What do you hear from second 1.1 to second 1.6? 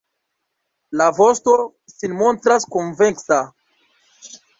vosto